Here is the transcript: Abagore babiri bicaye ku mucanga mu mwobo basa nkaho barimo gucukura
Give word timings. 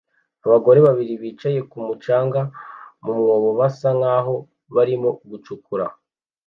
Abagore 0.45 0.79
babiri 0.87 1.13
bicaye 1.21 1.59
ku 1.69 1.77
mucanga 1.85 2.41
mu 3.03 3.11
mwobo 3.19 3.49
basa 3.59 3.89
nkaho 3.99 4.35
barimo 4.75 5.09
gucukura 5.29 5.85